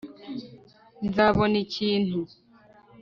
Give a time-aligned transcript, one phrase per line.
[1.05, 2.19] nzabona ikintu